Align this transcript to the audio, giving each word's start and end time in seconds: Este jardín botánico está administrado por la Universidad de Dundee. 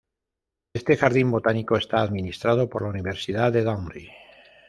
Este 0.79 0.97
jardín 0.97 1.29
botánico 1.29 1.75
está 1.77 2.01
administrado 2.01 2.67
por 2.71 2.81
la 2.81 2.89
Universidad 2.89 3.51
de 3.53 3.63
Dundee. 3.63 4.09